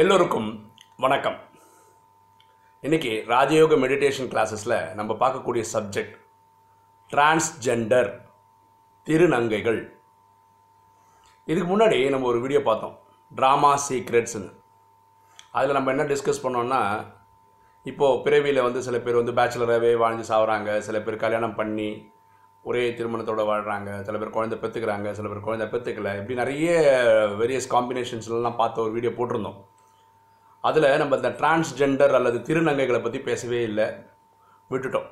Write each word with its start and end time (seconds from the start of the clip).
எல்லோருக்கும் 0.00 0.48
வணக்கம். 0.96 1.36
இன்னைக்கு 2.84 3.12
ராஜயோக 3.28 3.76
மெடிடேஷன் 3.84 4.28
கிளாஸஸில் 4.32 4.74
நம்ம 4.98 5.12
பார்க்கக்கூடிய 5.22 5.62
சப்ஜெக்ட் 5.72 6.16
டிரான்ஸ்ஜெண்டர் 7.10 8.10
திருநங்கைகள். 9.06 9.80
இதுக்கு 11.46 11.68
முன்னாடி 11.70 11.98
நம்ம 12.14 12.28
ஒரு 12.32 12.40
வீடியோ 12.44 12.60
பார்த்தோம் 12.68 12.94
ட்ராமா 13.38 13.72
சீக்ரெட்ஸ்னு 13.86 14.50
அதில் 15.52 15.76
நம்ம 15.78 15.94
என்ன 15.94 16.04
டிஸ்கஸ் 16.12 16.44
பண்ணோம்னா 16.44 16.80
இப்போது 17.84 18.22
பிறவியில் 18.26 18.66
வந்து 18.66 18.82
சில 18.88 19.00
பேர் 19.06 19.20
வந்து 19.20 19.36
பேச்சுலராகவே 19.40 19.96
வாழ்ந்து 19.96 20.28
சாகுறாங்க 20.32 20.78
சில 20.88 21.00
பேர் 21.00 21.24
கல்யாணம் 21.24 21.58
பண்ணி 21.60 21.88
ஒரே 22.64 22.84
திருமணத்தோடு 23.00 23.48
வாழ்கிறாங்க 23.52 24.02
சில 24.02 24.18
பேர் 24.18 24.36
குழந்தை 24.36 24.58
பெற்றுக்கிறாங்க 24.58 25.10
சில 25.20 25.28
பேர் 25.32 25.46
குழந்தை 25.48 25.68
பெற்றுக்கல 25.74 26.14
இப்படி 26.20 26.38
நிறைய 26.42 26.70
வேரியஸ் 27.40 27.72
காம்பினேஷன்ஸ்லாம் 27.74 28.60
பார்த்த 28.62 28.86
ஒரு 28.86 28.94
வீடியோ 28.98 29.14
போட்டிருந்தோம். 29.18 29.58
அதில் 30.64 30.86
நம்ம 31.00 31.16
இந்த 31.20 31.30
டிரான்ஸ்ஜெண்டர் 31.40 32.14
அல்லது 32.18 32.38
திருநங்கைகளை 32.48 33.00
பற்றி 33.02 33.18
பேசவே 33.28 33.60
இல்லை. 33.70 33.86
விட்டுட்டோம். 34.70 35.08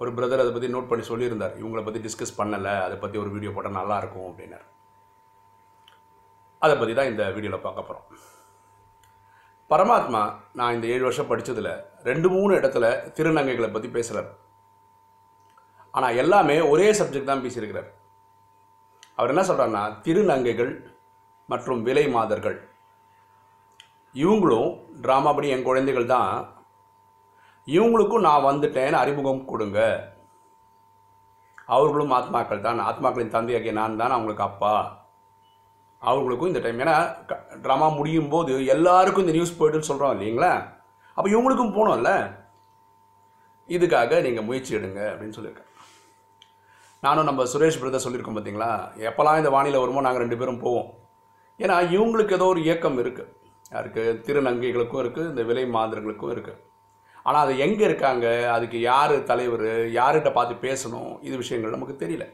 ஒரு 0.00 0.10
பிரதர் 0.16 0.42
அதை 0.44 0.52
பற்றி 0.54 0.68
நோட் 0.72 0.88
பண்ணி 0.90 1.04
சொல்லியிருந்தார். 1.10 1.54
இவங்கள 1.60 1.82
பற்றி 1.84 2.00
டிஸ்கஸ் 2.06 2.38
பண்ணலை. 2.38 2.74
அதை 2.86 2.96
பற்றி 3.02 3.16
ஒரு 3.24 3.30
வீடியோ 3.34 3.50
போட்டால் 3.56 3.78
நல்லாயிருக்கும் 3.80 4.28
அப்படின்னார். 4.30 4.66
அதை 6.62 6.74
பற்றி 6.80 6.94
தான் 6.98 7.10
இந்த 7.12 7.22
வீடியோவில் 7.36 7.64
பார்க்க 7.66 7.88
போகிறோம் 7.88 8.08
பரமாத்மா 9.70 10.22
நான் 10.58 10.74
இந்த 10.74 10.86
ஏழு 10.94 11.04
வருஷம் 11.06 11.28
படித்ததில் 11.30 11.72
ரெண்டு 12.08 12.28
மூணு 12.34 12.52
இடத்துல 12.58 12.86
திருநங்கைகளை 13.16 13.68
பற்றி 13.72 13.88
பேசுகிறார் 13.96 14.28
ஆனால் 15.94 16.18
எல்லாமே 16.22 16.56
ஒரே 16.72 16.86
சப்ஜெக்ட் 16.98 17.30
தான் 17.30 17.42
பேசியிருக்கிறார். 17.44 17.88
அவர் 19.18 19.32
என்ன 19.32 19.44
சொல்கிறாருன்னா 19.48 19.82
திருநங்கைகள் 20.06 20.72
மற்றும் 21.52 21.82
விலை 21.88 22.04
மாதர்கள் 22.16 22.56
இவங்களும் 24.22 24.68
ட்ராமா 25.04 25.30
படி 25.36 25.48
என் 25.54 25.66
குழந்தைகள் 25.68 26.12
தான். 26.16 26.30
இவங்களுக்கும் 27.76 28.26
நான் 28.28 28.46
வந்துட்டேன்னு 28.50 29.02
அறிமுகம் 29.02 29.48
கொடுங்க. 29.50 29.80
அவர்களும் 31.74 32.14
ஆத்மாக்கள் 32.18 32.64
தான். 32.66 32.80
ஆத்மாக்களின் 32.88 33.34
தந்தையாகிய 33.36 33.72
நான் 33.80 34.00
தான் 34.02 34.14
அவங்களுக்கு 34.16 34.46
அப்பா. 34.50 34.74
அவங்களுக்கும் 36.02 36.50
இந்த 36.52 36.60
டைம் 36.64 36.82
ஏன்னா 36.84 36.96
ட்ராமா 37.64 37.86
முடியும் 37.98 38.32
போது 38.34 38.52
எல்லாருக்கும் 38.74 39.24
இந்த 39.24 39.34
நியூஸ் 39.36 39.56
போய்ட்டுன்னு 39.58 39.90
சொல்கிறோம் 39.90 40.14
இல்லைங்களா? 40.16 40.50
அப்போ 41.16 41.28
இவங்களுக்கும் 41.34 41.76
போகணும்ல 41.76 42.10
இதுக்காக 43.68 44.20
நீங்கள் 44.26 44.46
முயற்சி 44.48 44.76
எடுங்க 44.78 45.00
அப்படின்னு 45.12 45.36
சொல்லியிருக்கேன் 45.36 45.72
நானும் 47.04 47.28
நம்ம 47.28 47.42
சுரேஷ் 47.52 47.80
பிரதர் 47.80 48.04
சொல்லியிருக்கோம் 48.04 48.36
பார்த்தீங்களா 48.36 48.70
எப்போல்லாம் 49.08 49.40
இந்த 49.40 49.50
வானிலை 49.54 49.80
வருமோ 49.82 50.04
நாங்கள் 50.06 50.24
ரெண்டு 50.24 50.38
பேரும் 50.40 50.62
போவோம். 50.64 50.88
ஏன்னா 51.60 51.76
இவங்களுக்கு 51.96 52.36
ஏதோ 52.38 52.46
ஒரு 52.52 52.60
இயக்கம் 52.66 53.00
இருக்குது 53.02 53.32
யாருக்கு 53.74 54.02
திருநங்கைகளுக்கும் 54.26 55.02
இருக்குது 55.02 55.30
இந்த 55.32 55.42
விலை 55.50 55.64
மாதர்களுக்கும் 55.76 56.32
இருக்குது 56.34 56.62
ஆனால் 57.28 57.44
அது 57.44 57.52
எங்கே 57.64 57.84
இருக்காங்க? 57.88 58.26
அதுக்கு 58.56 58.78
யார் 58.90 59.14
தலைவர்? 59.30 59.68
யார்கிட்ட 59.98 60.30
பார்த்து 60.34 60.64
பேசணும்? 60.66 61.12
இது 61.28 61.36
விஷயங்கள் 61.42 61.74
நமக்கு 61.76 61.94
தெரியல. 62.02 62.26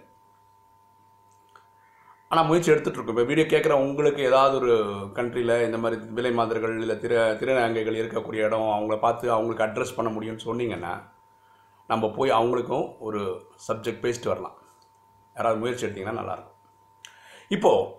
ஆனால் 2.30 2.46
முயற்சி 2.48 2.70
எடுத்துகிட்ருக்கோம் 2.72 3.14
இப்போ 3.16 3.24
வீடியோ 3.30 3.46
கேட்குற 3.52 3.74
உங்களுக்கு 3.86 4.20
ஏதாவது 4.28 4.54
ஒரு 4.60 4.74
கண்ட்ரியில் 5.16 5.54
இந்த 5.66 5.78
மாதிரி 5.82 5.96
விலை 6.18 6.32
மாதர்கள் 6.38 6.74
இல்லை 6.82 6.96
திரு 7.02 7.16
திருநங்கைகள் 7.40 7.98
இருக்கக்கூடிய 8.00 8.46
இடம் 8.48 8.68
அவங்கள 8.76 8.96
பார்த்து 9.06 9.26
அவங்களுக்கு 9.36 9.64
அட்ரஸ் 9.66 9.96
பண்ண 9.96 10.10
முடியும்னு 10.14 10.46
சொன்னீங்கன்னா 10.48 10.92
நம்ம 11.90 12.10
போய் 12.18 12.30
அவங்களுக்கும் 12.38 12.86
ஒரு 13.06 13.20
சப்ஜெக்ட் 13.66 14.04
பேசிட்டு 14.04 14.32
வரலாம். 14.32 14.56
யாராவது 15.36 15.62
முயற்சி 15.62 15.86
எடுத்திங்கன்னா 15.86 16.20
நல்லாயிருக்கும் 16.20 16.58
இப்போது 17.56 17.90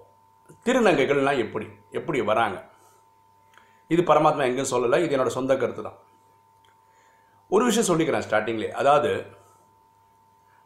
திருநங்கைகள்லாம் 0.68 1.42
எப்படி? 1.46 1.68
எப்படி 2.00 2.22
வராங்க? 2.32 2.58
இது 3.94 4.14
பரமாத்மா 4.14 4.44
எங்கேயும் 4.44 4.84
சொல்லலை 4.84 5.04
இது 5.04 5.18
என்னோடய 5.18 5.28
சொந்த 5.28 5.58
கருத்து 5.58 5.84
தான் 5.84 5.98
ஒரு 7.50 7.66
விஷயம் 7.66 8.00
சொல்லிக்கிறேன் 8.00 8.22
ஸ்டார்டிங்லேயே 8.30 8.70
அதாவது 8.70 9.26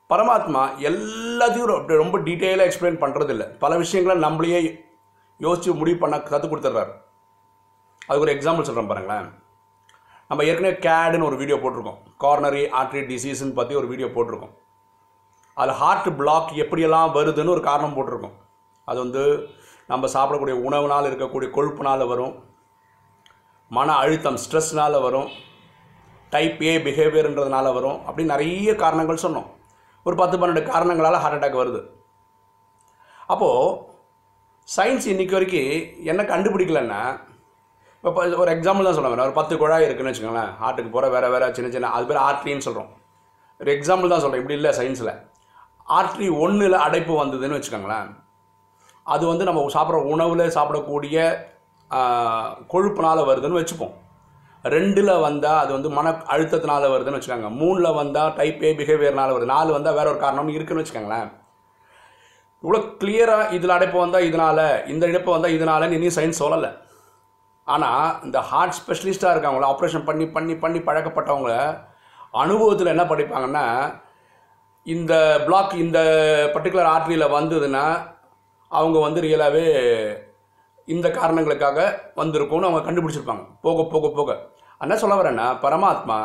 பரமாத்மா 0.09 0.69
எல்லாத்தையும் 0.77 1.65
ரொம்ப- 1.65 1.95
ரொம்ப 1.95 2.19
டீட்டெயிலாக 2.19 2.71
எக்ஸ்பிளைன் 2.71 2.99
பண்ணுறதில்ல 2.99 3.59
பல 3.59 3.77
விஷயங்களை 3.77 4.29
நம்மளையே 4.29 4.79
யோசித்து 5.37 5.73
முடிவு 5.73 5.97
பண்ண 5.97 6.21
கற்றுக் 6.21 6.53
கொடுத்துட்றாரு. 6.53 6.91
அதுக்கு 8.07 8.19
ஒரு 8.19 8.33
எக்ஸாம்பிள் 8.33 8.61
சொல்கிறேன் 8.61 8.87
பாருங்களேன். 8.87 9.31
நம்ம 10.27 10.43
ஏற்கனவே 10.43 10.75
கேடுன்னு 10.75 11.23
ஒரு 11.23 11.37
வீடியோ 11.37 11.57
போட்டிருக்கோம். 11.57 11.97
கார்னரி 12.19 12.69
ஆர்ட்ரி 12.69 13.01
டிசீஸ்னு 13.01 13.53
பற்றி 13.53 13.75
ஒரு 13.75 13.87
வீடியோ 13.87 14.07
போட்டிருக்கோம். 14.07 14.57
அதில் 15.53 15.73
ஹார்ட் 15.73 16.17
பிளாக் 16.17 16.51
எப்படியெல்லாம் 16.51 17.17
வருதுன்னு 17.17 17.49
ஒரு 17.49 17.61
காரணம் 17.61 17.97
போட்டிருக்கோம். 17.97 18.33
அது 18.85 18.99
வந்து 18.99 19.47
நம்ம 19.87 20.07
சாப்பிடக்கூடிய 20.07 20.55
உணவுனால் 20.69 21.05
இருக்கக்கூடிய 21.05 21.49
கொழுப்புனால் 21.49 22.07
வரும். 22.07 22.56
மன 23.75 23.95
அழுத்தம் 24.01 24.39
ஸ்ட்ரெஸ்னால் 24.43 25.01
வரும். 25.05 25.29
டைப் 26.33 26.61
ஏ 26.69 26.73
பிஹேவியர்ன்றதுனால 26.85 27.73
வரும். 27.77 27.97
அப்படி 28.07 28.23
நிறைய 28.33 28.75
காரணங்கள் 28.83 29.23
சொன்னோம். 29.25 29.47
ஒரு 30.05 30.15
பத்து 30.21 30.35
பன்னெண்டு 30.37 30.63
காரணங்களால் 30.71 31.21
ஹார்ட் 31.23 31.37
அட்டாக் 31.37 31.59
வருது. 31.61 31.81
அப்போது 33.33 33.95
சயின்ஸ் 34.75 35.07
இன்றைக்கி 35.13 35.35
வரைக்கும் 35.37 35.73
என்ன 36.11 36.21
கண்டுபிடிக்கலன்னா 36.33 37.01
இப்போ 38.03 38.21
ஒரு 38.41 38.49
எக்ஸாம்பிள் 38.55 38.87
தான் 38.87 38.97
சொல்ல 38.97 39.25
ஒரு 39.25 39.35
பத்து 39.39 39.53
குழாய் 39.61 39.85
இருக்குன்னு 39.87 40.11
வச்சுக்கோங்களேன். 40.11 40.51
ஹார்ட்டுக்கு 40.61 40.91
போகிற 40.95 41.09
வேறு 41.15 41.31
வேறு 41.33 41.55
சின்ன 41.57 41.69
சின்ன 41.75 41.91
அது 41.97 42.07
பேர் 42.09 42.23
ஆர்ட்ரின்னு 42.27 42.65
சொல்கிறோம் 42.67 42.91
ஒரு 43.59 43.71
எக்ஸாம்பிள் 43.77 44.11
தான் 44.13 44.23
சொல்கிறேன் 44.23 44.41
இப்படி 44.43 44.57
இல்லை 44.59 44.71
சயின்ஸில் 44.79 45.13
ஆர்ட்ரி 45.97 46.27
ஒன்றில் 46.43 46.77
அடைப்பு 46.85 47.13
வந்ததுன்னு 47.23 47.57
வச்சுக்கோங்களேன். 47.57 48.09
அது 49.13 49.23
வந்து 49.31 49.47
நம்ம 49.47 49.61
சாப்பிட்ற 49.75 49.99
உணவில் 50.13 50.55
சாப்பிடக்கூடிய 50.57 51.17
கொழுப்புனால் 52.71 53.27
வருதுன்னு 53.29 53.59
வச்சுப்போம். 53.61 53.95
ரெண்டில் 54.75 55.11
வந்தால் 55.25 55.59
அது 55.63 55.71
வந்து 55.75 55.89
மன 55.97 56.07
அழுத்தத்தினால 56.33 56.87
வருதுன்னு 56.93 57.19
வச்சுக்கோங்க. 57.19 57.51
மூணில் 57.61 57.97
வந்தால் 57.99 58.33
டைப் 58.39 58.63
ஏ 58.67 58.71
பிஹேவியர்னால 58.79 59.33
வருது. 59.35 59.53
நாலு 59.55 59.69
வந்தால் 59.75 59.97
வேற 59.99 60.07
ஒரு 60.13 60.19
காரணம் 60.23 60.55
இருக்குன்னு 60.55 60.83
வச்சுக்கோங்களேன். 60.83 61.29
இவ்வளோ 62.63 62.79
கிளியராக 63.01 63.53
இதில் 63.55 63.75
அடைப்பு 63.77 63.97
வந்தால் 64.03 64.27
இதனால் 64.29 64.65
இந்த 64.93 65.03
இடைப்பு 65.11 65.31
வந்தால் 65.35 65.55
இதனாலன்னு 65.57 65.97
இனியும் 65.97 66.17
சயின்ஸ் 66.17 66.43
சொல்லலை. 66.43 66.71
ஆனால் 67.67 68.09
இந்த 68.25 68.39
ஹார்ட் 68.49 68.77
ஸ்பெஷலிஸ்ட்டாக 68.79 69.33
இருக்காங்களா 69.35 69.71
ஆப்ரேஷன் 69.73 70.07
பண்ணி 70.09 70.25
பண்ணி 70.35 70.55
பண்ணி 70.63 70.79
பழக்கப்பட்டவங்க 70.87 71.53
அனுபவத்தில் 72.43 72.93
என்ன 72.93 73.03
படிப்பாங்கன்னா 73.09 73.65
இந்த 74.85 75.13
பிளாக் 75.47 75.73
இந்த 75.85 75.99
பர்டிகுலர் 76.55 76.91
ஆர்ட்ரியில் 76.93 77.33
வந்ததுன்னா 77.37 77.85
அவங்க 78.71 78.97
வந்து 79.05 79.19
ரியலாகவே 79.25 79.65
இந்த 80.95 81.07
காரணங்களுக்காக 81.19 81.79
வந்திருக்கும்னு 82.19 82.67
அவங்க 82.67 82.81
கண்டுபிடிச்சிருப்பாங்க. 82.87 83.43
போக 83.65 83.83
போக 83.93 84.09
போக. 84.17 84.31
என்ன 84.83 84.97
சொல்ல 85.01 85.15
வரேன்னா 85.21 85.47
பரமாத்மா 85.65 86.17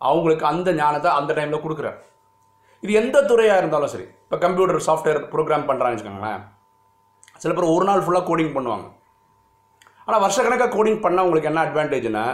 அவங்களுக்கு 0.00 0.44
அந்த 0.52 0.70
ஞானத்தை 0.80 1.10
அந்த 1.18 1.30
டைமில் 1.38 1.64
கொடுக்குறார். 1.64 1.98
இது 2.84 2.92
எந்த 3.00 3.16
துறையாக 3.30 3.60
இருந்தாலும் 3.62 3.92
சரி 3.94 4.06
இப்போ 4.24 4.36
கம்ப்யூட்டர் 4.44 4.86
சாஃப்ட்வேர் 4.86 5.20
ப்ரோக்ராம் 5.32 5.66
பண்ணுறாங்கன்னு 5.70 5.98
வச்சுக்கோங்களேன். 5.98 6.40
சில 7.42 7.52
பேர் 7.56 7.74
ஒரு 7.74 7.84
நாள் 7.88 8.04
ஃபுல்லாக 8.04 8.28
கோடிங் 8.30 8.54
பண்ணுவாங்க. 8.56 8.86
ஆனால் 10.06 10.22
வருஷக்கணக்காக 10.24 10.72
கோடிங் 10.76 11.00
பண்ணால் 11.04 11.26
உங்களுக்கு 11.26 11.50
என்ன 11.50 11.62
அட்வான்டேஜ்னா 11.66 12.24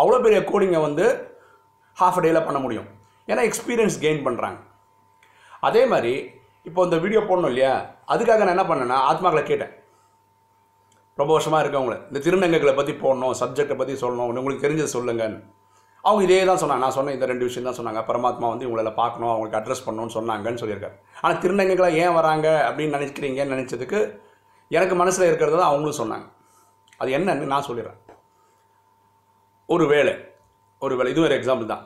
அவ்வளோ 0.00 0.18
பெரிய 0.26 0.40
கோடிங்கை 0.50 0.80
வந்து 0.88 1.06
ஹாஃப் 1.96 2.22
டேயில் 2.24 2.46
பண்ண 2.48 2.58
முடியும். 2.64 2.88
ஏன்னா 3.30 3.42
எக்ஸ்பீரியன்ஸ் 3.48 3.96
கெயின் 4.04 4.24
பண்ணுறாங்க 4.26 4.58
அதே 5.68 5.82
மாதிரி 5.92 6.12
இப்போ 6.68 6.80
இந்த 6.86 6.96
வீடியோ 7.02 7.20
போடணும் 7.28 7.52
இல்லையா? 7.52 7.74
அதுக்காக 8.12 8.42
நான் 8.44 8.56
என்ன 8.56 8.66
பண்ணேன்னா 8.68 8.98
ஆத்மாக்களை 9.10 9.42
கேட்டேன். 9.50 9.72
ரொம்ப 11.20 11.30
வருஷமாக 11.36 11.62
இருக்கவங்கள. 11.64 11.94
இந்த 12.10 12.20
திருநங்கைகளை 12.24 12.74
பற்றி 12.78 12.92
போடணும் 13.04 13.36
சப்ஜெக்டை 13.42 13.76
பற்றி 13.78 13.94
சொல்லணும் 14.02 14.28
உங்களுக்கு 14.40 14.64
தெரிஞ்சது 14.66 14.94
சொல்லுங்கன்னு. 14.96 15.38
அவங்க 16.04 16.22
இதே 16.26 16.40
தான் 16.50 16.60
சொன்னாங்க. 16.62 16.82
நான் 16.84 16.96
சொன்ன 16.96 17.12
இந்த 17.16 17.26
ரெண்டு 17.30 17.46
விஷயம் 17.48 17.68
தான் 17.68 17.78
சொன்னாங்க. 17.78 18.00
பரமாத்மா 18.10 18.46
வந்து 18.52 18.66
இவங்கள 18.66 18.92
பார்க்கணும் 19.02 19.32
அவங்களுக்கு 19.32 19.58
அட்ரஸ் 19.60 19.84
பண்ணணும்னு 19.86 20.14
சொன்னாங்கன்னு 20.16 20.60
சொல்லியிருக்காரு. 20.62 20.96
ஆனால் 21.22 21.40
திருநங்கைகளை 21.44 21.90
ஏன் 22.02 22.16
வராங்க 22.18 22.48
அப்படின்னு 22.68 22.96
நினைக்கிறீங்கன்னு 22.98 23.54
நினச்சதுக்கு 23.56 24.00
எனக்கு 24.70 24.94
மனசில் 25.00 25.28
இருக்கிறது 25.28 25.56
தான் 25.60 25.70
அவங்களும் 25.70 26.00
சொன்னாங்க. 26.02 26.26
அது 27.02 27.10
என்னன்னு 27.18 27.52
நான் 27.54 27.68
சொல்லிடுறேன். 27.68 27.98
ஒரு 29.74 29.86
வேலை 29.94 30.14
ஒரு 30.86 30.94
வேலை. 30.98 31.10
இது 31.12 31.24
ஒரு 31.26 31.34
எக்ஸாம்பிள் 31.38 31.72
தான். 31.72 31.84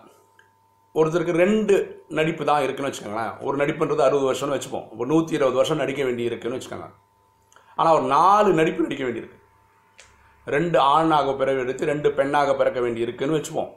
ஒருத்தருக்கு 0.94 1.34
ரெண்டு 1.44 1.74
நடிப்பு 2.18 2.42
தான் 2.50 2.64
இருக்குன்னு 2.64 2.90
வச்சுக்கோங்களேன். 2.90 3.32
ஒரு 3.46 3.56
நடிப்புன்றது 3.60 4.02
அறுபது 4.06 4.28
வருஷம்னு 4.30 4.56
வச்சுப்போம். 4.56 4.86
ஒரு 4.98 5.08
நூற்றி 5.12 5.36
இருபது 5.38 5.58
வருஷம் 5.60 5.80
நடிக்க 5.82 6.02
வேண்டி 6.08 6.28
இருக்குன்னு 6.30 6.58
வச்சுக்கோங்க. 6.58 6.88
ஆனால் 7.78 7.96
ஒரு 7.98 8.06
நாலு 8.16 8.50
நடிப்பு 8.58 8.86
நடிக்க 8.86 9.02
வேண்டியிருக்கு. 9.06 9.38
ரெண்டு 10.54 10.78
ஆணாக 10.94 11.34
பிறகு 11.40 11.62
எடுத்து 11.64 11.90
ரெண்டு 11.92 12.08
பெண்ணாக 12.18 12.54
பிறக்க 12.60 12.78
வேண்டியிருக்குன்னு 12.84 13.38
வச்சுப்போம். 13.38 13.70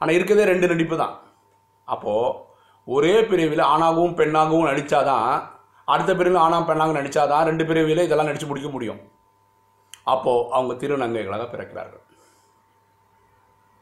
ஆனால் 0.00 0.16
இருக்கிறதே 0.16 0.46
ரெண்டு 0.52 0.66
நடிப்பு 0.72 0.96
தான். 1.02 1.14
அப்போது 1.94 2.34
ஒரே 2.94 3.14
பிரிவில் 3.30 3.62
ஆணாகவும் 3.72 4.16
பெண்ணாகவும் 4.20 4.68
நடித்தாதான் 4.70 5.30
அடுத்த 5.92 6.10
பிரிவில் 6.18 6.44
ஆணாம் 6.46 6.68
பெண்ணாக 6.70 6.96
நடித்தாதான் 6.98 7.46
ரெண்டு 7.50 7.64
பிரிவில் 7.68 8.06
இதெல்லாம் 8.06 8.28
நடித்து 8.30 8.50
முடிக்க 8.50 8.68
முடியும். 8.74 9.00
அப்போது 10.14 10.48
அவங்க 10.56 10.72
திருநங்கைகளாக 10.82 11.46
பிறக்கிறார்கள். 11.52 12.02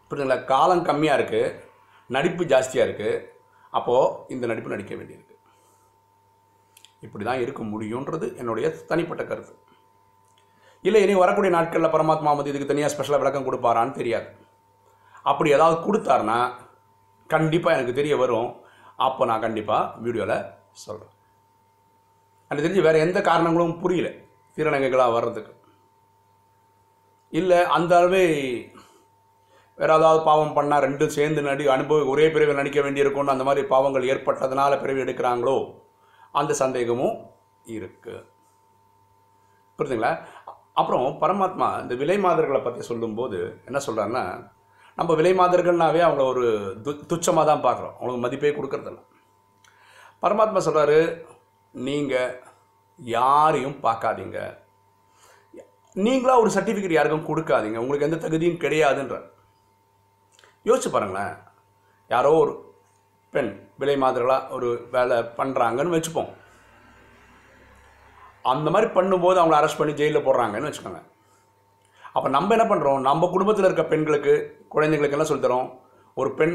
புரியுதுங்களா? 0.08 0.38
காலம் 0.52 0.86
கம்மியாக 0.88 1.18
இருக்குது 1.18 1.54
நடிப்பு 2.16 2.44
ஜாஸ்தியாக 2.52 2.86
இருக்குது 2.88 3.22
அப்போது 3.78 4.32
இந்த 4.34 4.44
நடிப்பு 4.50 4.74
நடிக்க 4.74 4.92
வேண்டியிருக்கு. 4.98 5.33
இப்படி 7.06 7.24
தான் 7.28 7.42
இருக்க 7.44 7.62
முடியுன்றது 7.72 8.26
என்னுடைய 8.40 8.66
தனிப்பட்ட 8.90 9.22
கருத்து. 9.30 9.54
இல்லை 10.88 11.00
இனி 11.04 11.14
வரக்கூடிய 11.22 11.50
நாட்களில் 11.56 11.94
பரமாத்மா 11.94 12.32
வந்து 12.38 12.52
இதுக்கு 12.52 12.70
தனியாக 12.70 12.92
ஸ்பெஷலாக 12.94 13.22
விளக்கம் 13.22 13.46
கொடுப்பாரான்னு 13.48 13.98
தெரியாது. 14.00 14.28
அப்படி 15.30 15.48
ஏதாவது 15.56 15.76
கொடுத்தாருன்னா 15.86 16.38
கண்டிப்பாக 17.34 17.76
எனக்கு 17.76 17.98
தெரிய 17.98 18.14
வரும். 18.22 18.50
அப்போ 19.06 19.22
நான் 19.30 19.44
கண்டிப்பாக 19.46 19.90
வீடியோவில் 20.04 20.38
சொல்கிறேன் 20.84 21.12
எனக்கு 22.50 22.64
தெரிஞ்சு 22.64 22.86
வேறு 22.86 23.04
எந்த 23.06 23.18
காரணங்களும் 23.28 23.78
புரியல 23.82 24.08
திருநங்கைகளாக 24.56 25.14
வர்றதுக்கு. 25.16 25.52
இல்லை 27.32 27.60
அந்த 27.76 27.92
அளவே 28.00 28.24
வேற 29.78 29.92
ஏதாவது 29.98 30.20
பாவம் 30.28 30.52
பண்ணால் 30.56 30.84
ரெண்டும் 30.86 31.14
சேர்ந்து 31.16 31.40
நடி 31.46 31.64
அனுபவி 31.76 32.04
ஒரே 32.12 32.26
பிரிவில் 32.34 32.60
நடிக்க 32.60 32.80
வேண்டியிருக்கும்னு 32.84 33.34
அந்த 33.34 33.44
மாதிரி 33.48 33.62
பாவங்கள் 33.72 34.10
ஏற்பட்டதுனால 34.12 34.78
பிறவி 34.82 35.02
எடுக்கிறாங்களோ? 35.04 35.56
அந்த 36.40 36.52
சந்தேகமும் 36.62 37.16
இருக்குது 37.76 38.24
புரியுதுங்களா? 39.78 40.12
அப்புறம் 40.80 41.06
பரமாத்மா 41.22 41.68
இந்த 41.82 41.94
விலை 42.00 42.16
மாதர்களை 42.24 42.60
பற்றி 42.62 42.82
சொல்லும்போது 42.90 43.38
என்ன 43.68 43.78
சொல்கிறாருன்னா 43.86 44.24
நம்ம 44.98 45.14
விலை 45.18 45.32
மாதர்கள்னாவே 45.38 46.00
அவங்கள 46.06 46.24
ஒரு 46.32 46.44
து 46.84 46.90
துச்சமாக 47.10 47.44
தான் 47.50 47.62
பார்க்குறோம். 47.66 47.94
அவங்களுக்கு 47.96 48.24
மதிப்பே 48.24 48.50
கொடுக்கறதில்ல. 48.56 49.00
பரமாத்மா 50.22 50.60
சொல்கிறாரு 50.66 50.98
நீங்கள் 51.86 52.34
யாரையும் 52.98 53.78
பார்க்காதீங்க. 53.86 54.38
நீங்களாக 55.96 56.42
ஒரு 56.42 56.50
சர்டிஃபிகேட் 56.56 56.96
யாருக்கும் 56.96 57.28
கொடுக்காதீங்க. 57.30 57.78
உங்களுக்கு 57.84 58.08
எந்த 58.08 58.18
தகுதியும் 58.24 58.62
கிடையாதுன்ற. 58.64 59.16
யோசிச்சு 60.68 60.90
பாருங்களேன். 60.94 61.34
யாரோ 62.14 62.32
ஒரு 62.44 62.54
பெண் 63.36 63.50
விலை 63.78 63.96
மாதிரிகளாக 64.02 64.48
ஒரு 64.56 64.68
வேலை 64.90 65.16
பண்ணுறாங்கன்னு 65.38 65.96
வச்சுப்போம். 65.96 66.30
அந்த 68.52 68.68
மாதிரி 68.70 68.88
பண்ணும்போது 68.96 69.38
அவங்கள 69.40 69.58
அரெஸ்ட் 69.60 69.78
பண்ணி 69.78 69.92
ஜெயிலில் 69.92 70.26
போடுறாங்கன்னு 70.26 70.70
வச்சுக்கோங்க. 70.70 71.00
அப்போ 72.16 72.28
நம்ம 72.28 72.54
என்ன 72.56 72.66
பண்ணுறோம் 72.74 73.00
நம்ம 73.00 73.28
குடும்பத்தில் 73.28 73.64
இருக்க 73.64 73.84
பெண்களுக்கு 73.84 74.34
குழந்தைங்களுக்கு 74.74 75.16
எல்லாம் 75.16 75.30
சொல்லித் 75.30 75.46
தரோம் 75.46 75.68
ஒரு 76.16 76.30
பெண் 76.34 76.54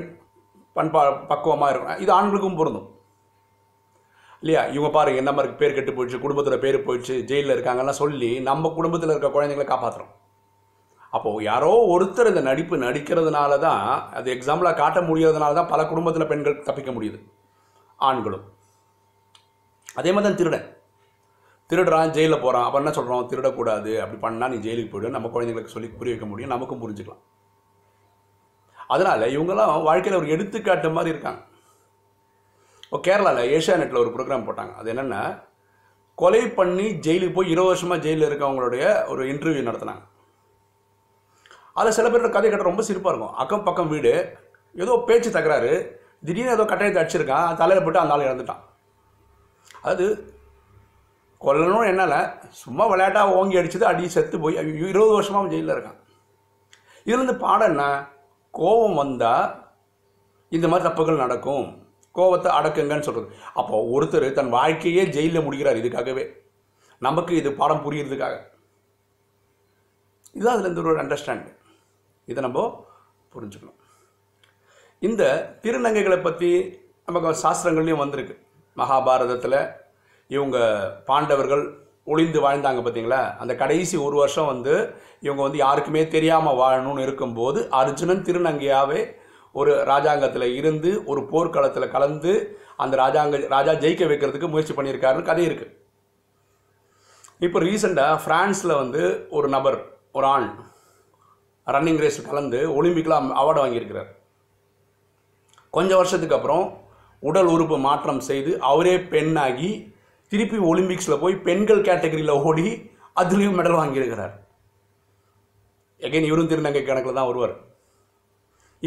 பண்பா 0.76 1.02
பக்குவமாக 1.28 1.72
இருக்கும் 1.74 2.02
இது 2.04 2.12
ஆண்களுக்கும் 2.12 2.60
பொருந்தும். 2.60 2.88
இல்லையா? 4.44 4.62
இவங்க 4.76 4.90
பாருங்க 4.90 5.22
என்ன 5.24 5.32
மாதிரி 5.32 5.54
பேர் 5.54 5.74
கெட்டு 5.74 5.92
போயிடுச்சு 5.92 6.20
குடும்பத்தில் 6.20 6.64
பேர் 6.66 6.86
போயிடுச்சு 6.88 7.16
ஜெயிலில் 7.32 7.56
இருக்காங்கலாம் 7.56 8.02
சொல்லி 8.04 8.30
நம்ம 8.50 8.70
குடும்பத்தில் 8.70 9.14
இருக்க 9.14 9.30
குழந்தைங்களை 9.36 9.68
காப்பாற்றுறோம் 9.72 10.14
அப்போது 11.14 11.44
யாரோ 11.50 11.70
ஒருத்தர் 11.94 12.32
இந்த 12.32 12.42
நடிப்பு 12.48 12.76
நடிக்கிறதுனால 12.86 13.54
தான் 13.68 13.84
அது 14.18 14.28
எக்ஸாம்பிளாக 14.36 14.80
காட்ட 14.82 15.00
முடியறதுனால 15.10 15.58
தான் 15.60 15.72
பல 15.72 15.82
குடும்பத்தில் 15.92 16.30
பெண்கள் 16.32 16.66
தப்பிக்க 16.68 16.92
முடியுது. 16.98 17.20
ஆண்களும். 18.00 18.46
அதே 20.00 20.12
மாதிரி 20.12 20.28
தான் 20.28 20.40
திருடன். 20.42 20.68
திருடுறான் 21.70 22.14
ஜெயிலில் 22.16 22.44
போகிறான் 22.44 22.66
அப்போ 22.66 22.78
என்ன 22.82 22.92
சொல்கிறோம் 22.98 23.28
திருடக்கூடாது. 23.32 23.92
அப்படி 24.04 24.20
பண்ணால் 24.26 24.52
நீ 24.54 24.58
ஜெயிலுக்கு 24.68 24.94
போய்டு. 24.94 25.16
நம்ம 25.16 25.30
குழந்தைங்களுக்கு 25.34 25.76
சொல்லி 25.76 25.90
புரிய 26.00 26.14
வைக்க 26.14 26.28
முடியும். 26.30 26.54
நமக்கும் 26.54 26.82
புரிஞ்சுக்கலாம். 26.84 27.24
அதனால் 28.94 29.26
இவங்கெல்லாம் 29.36 29.74
வாழ்க்கையில் 29.88 30.20
ஒரு 30.22 30.30
எடுத்துக்காட்டு 30.36 30.90
மாதிரி 30.98 31.14
இருக்காங்க. 31.14 31.42
இப்போ 32.86 33.00
கேரளாவில் 33.08 33.52
ஏஷியா 33.56 33.76
நெட்டில் 33.80 34.04
ஒரு 34.04 34.14
ப்ரோக்ராம் 34.16 34.48
போட்டாங்க. 34.48 34.74
அது 34.80 34.88
என்னென்னா 34.94 35.22
கொலை 36.22 36.44
பண்ணி 36.60 36.88
ஜெயிலுக்கு 37.08 37.36
போய் 37.36 37.52
இருபது 37.54 37.72
வருஷமாக 37.72 38.04
ஜெயிலில் 38.06 38.30
இருக்கவங்களுடைய 38.30 38.84
ஒரு 39.12 39.24
இன்டர்வியூ 39.34 39.64
நடத்தினாங்க. 39.68 40.04
அதில் 41.80 41.96
சில 41.98 42.08
பேரோட 42.10 42.30
கதை 42.34 42.50
கட்ட 42.50 42.70
ரொம்ப 42.70 42.84
சிரிப்பாக 42.88 43.12
இருக்கும். 43.14 43.36
அக்கம் 43.42 43.66
பக்கம் 43.68 43.92
வீடு 43.94 44.14
ஏதோ 44.84 44.94
பேச்சு 45.08 45.30
தகராறு 45.38 45.72
திடீர்னு 46.28 46.56
ஏதோ 46.56 46.66
கட்டாயத்தை 46.72 47.02
அடிச்சிருக்கான் 47.02 47.58
தலையில் 47.62 47.84
போட்டு 47.84 48.02
அந்த 48.02 48.16
ஆள் 48.16 48.28
இறந்துட்டான். 48.28 48.64
அது 49.90 50.06
கொல்லணும்னு 51.42 51.90
என்னால 51.92 52.16
சும்மா 52.62 52.86
விளையாட்டாக 52.92 53.36
ஓங்கி 53.40 53.60
அடிச்சது 53.60 53.86
அடி 53.90 54.10
செத்து 54.16 54.38
போய் 54.44 54.58
இருபது 54.92 55.14
வருஷமாக 55.18 55.40
அவன் 55.42 55.54
ஜெயிலில் 55.54 55.76
இருக்கான். 55.76 56.00
இதுலேருந்து 57.06 57.36
பாடம் 57.44 57.70
என்ன? 57.72 57.84
கோபம் 58.54 59.00
வந்தால் 59.02 59.46
இந்த 60.58 60.66
மாதிரி 60.70 60.88
தப்புகள் 60.88 61.24
நடக்கும். 61.24 61.68
கோபத்தை 62.16 62.50
அடக்குங்கன்னு 62.58 63.08
சொல்கிறது 63.08 63.28
அப்போ 63.60 63.76
ஒருத்தர் 63.96 64.28
தன் 64.40 64.54
வாழ்க்கையே 64.58 65.04
ஜெயிலில் 65.16 65.46
முடிக்கிறார் 65.48 65.80
இதுக்காகவே. 65.82 66.26
நமக்கு 67.08 67.34
இது 67.42 67.50
பாடம் 67.60 67.84
புரியறதுக்காக. 67.86 68.36
இதுதான் 70.36 70.56
அதில் 70.56 70.72
இந்த 70.72 70.82
ஒரு 70.94 71.02
அண்டர்ஸ்டாண்டிங் 71.04 71.56
இதை 72.32 72.40
நம்ம 72.46 72.62
புரிஞ்சுக்கணும். 73.34 73.78
இந்த 75.02 75.24
திருநங்கைகளை 75.64 76.20
பற்றி 76.22 76.50
நமக்கு 77.08 77.42
சாஸ்திரங்கள்லையும் 77.44 78.04
வந்திருக்கு. 78.04 78.36
மகாபாரதத்தில் 78.78 79.60
இவங்க 80.30 80.58
பாண்டவர்கள் 81.10 81.64
ஒளிந்து 82.08 82.40
வாழ்ந்தாங்க 82.46 82.82
பார்த்தீங்களா 82.84 83.22
அந்த 83.42 83.54
கடைசி 83.62 83.96
ஒரு 84.06 84.16
வருஷம் 84.22 84.50
வந்து 84.54 84.74
இவங்க 85.26 85.42
வந்து 85.46 85.60
யாருக்குமே 85.64 86.02
தெரியாமல் 86.16 86.60
வாழணும்னு 86.62 87.06
இருக்கும்போது 87.08 87.60
அர்ஜுனன் 87.80 88.24
திருநங்கையாகவே 88.28 89.02
ஒரு 89.56 89.72
ராஜாங்கத்தில் 89.92 90.48
இருந்து 90.60 90.90
ஒரு 91.12 91.22
போர்க்களத்தில் 91.32 91.94
கலந்து 91.96 92.34
அந்த 92.84 92.96
ராஜாங்க 92.98 93.40
ராஜா 93.56 93.74
ஜெயிக்க 93.84 94.04
வைக்கிறதுக்கு 94.06 94.52
முயற்சி 94.52 94.74
பண்ணியிருக்காருன்னு 94.74 95.30
கதை 95.30 95.44
இருக்குது 95.50 95.76
இப்போ 97.42 97.60
ரீசெண்டாக 97.60 98.22
ஃப்ரான்ஸில் 98.24 98.80
வந்து 98.82 99.02
ஒரு 99.30 99.48
நபர் 99.50 99.78
ஒரு 100.12 100.26
ஆண் 100.26 100.48
ரன்னிங் 101.76 102.02
ரேஸ் 102.04 102.20
கலந்து 102.30 102.60
ஒலிம்பிக்கில் 102.80 103.16
அவார்டு 103.42 103.62
வாங்கியிருக்கிறார். 103.64 104.10
கொஞ்சம் 105.78 106.00
வருஷத்துக்கு 106.02 106.38
அப்புறம் 106.38 106.66
உடல் 107.24 107.50
உறுப்பு 107.54 107.78
மாற்றம் 107.88 108.22
செய்து 108.28 108.52
அவரே 108.72 108.94
பெண்ணாகி 109.14 109.70
திருப்பி 110.32 110.58
ஒலிம்பிக்ஸில் 110.72 111.22
போய் 111.24 111.36
பெண்கள் 111.48 111.86
கேட்டகரியில் 111.88 112.40
ஓடி 112.50 112.68
அதுலேயும் 113.22 113.58
மெடல் 113.60 113.80
வாங்கியிருக்கிறார். 113.80 114.34
எகைன் 116.08 116.28
இவரும் 116.30 116.50
திருநங்கை 116.52 116.82
கணக்கில் 116.86 117.18
தான் 117.20 117.30
வருவார் 117.30 117.56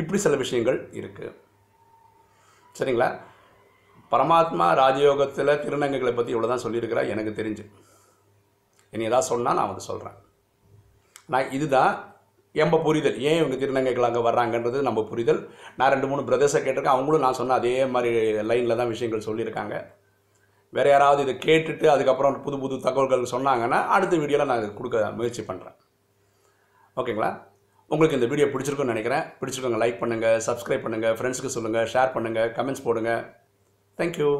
இப்படி 0.01 0.19
சில 0.25 0.37
விஷயங்கள் 0.43 0.79
இருக்குது 0.99 1.31
சரிங்களா? 2.79 3.09
பரமாத்மா 4.13 4.67
ராஜயோகத்தில் 4.83 5.61
திருநங்கைகளை 5.65 6.13
பற்றி 6.15 6.33
இவ்வளோ 6.35 6.49
தான் 6.53 6.65
சொல்லியிருக்கிறா 6.65 7.03
எனக்கு 7.13 7.33
தெரிஞ்சு. 7.41 7.65
இனி 8.93 9.09
ஏதாவது 9.11 9.29
சொன்னால் 9.31 9.59
நான் 9.59 9.71
வந்து 9.73 9.89
சொல்கிறேன் 9.91 10.17
நான் 11.33 11.53
இதுதான் 11.57 11.93
எம்ப 12.55 12.79
புரிதல். 12.87 13.19
ஏன் 13.29 13.39
இவங்க 13.41 13.57
திருநங்கைகள் 13.63 14.09
அங்கே 14.09 14.23
வர்றாங்கன்றது 14.29 14.79
நம்ம 14.89 15.01
புரிதல். 15.11 15.41
நான் 15.79 15.93
ரெண்டு 15.95 16.09
மூணு 16.11 16.23
பிரதர்ஸை 16.29 16.61
கேட்டிருக்கேன். 16.65 16.97
அவங்களும் 16.97 17.25
நான் 17.27 17.39
சொன்ன 17.41 17.57
அதே 17.61 17.75
மாதிரி 17.95 18.11
லைனில் 18.51 18.81
தான் 18.81 18.93
விஷயங்கள் 18.95 19.27
சொல்லியிருக்காங்க. 19.29 19.77
வேறு 20.77 20.91
யாராவது 20.93 21.23
இதை 21.27 21.35
கேட்டுட்டு 21.47 21.87
அதுக்கப்புறம் 21.95 22.37
புது 22.45 22.59
புது 22.61 22.77
தகவல்கள் 22.89 23.33
சொன்னாங்கன்னா 23.35 23.79
அடுத்த 23.95 24.21
வீடியோவில் 24.23 24.51
நான் 24.51 24.61
இதை 24.63 24.71
கொடுக்க 24.77 25.11
முயற்சி 25.19 25.43
பண்ணுறேன் 25.49 25.77
ஓகேங்களா? 27.01 27.31
உங்களுக்கு 27.91 28.19
இந்த 28.19 28.29
வீடியோ 28.33 28.47
பிடிச்சிருக்குன்னு 28.53 28.95
நினைக்கிறேன். 28.95 29.25
பிடிச்சிருக்கோங்க 29.41 29.81
லைக் 29.83 30.01
பண்ணுங்கள் 30.03 30.39
சப்ஸ்கிரைப் 30.49 30.85
பண்ணுங்கள் 30.87 31.17
ஃப்ரெண்ட்ஸுக்கு 31.19 31.55
சொல்லுங்கள் 31.57 31.89
ஷேர் 31.95 32.15
பண்ணுங்கள் 32.17 32.51
கமெண்ட்ஸ் 32.59 32.85
போடுங்கள் 32.87 33.23
தேங்க்யூ 33.99 34.31